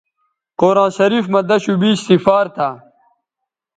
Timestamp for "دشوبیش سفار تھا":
1.49-2.69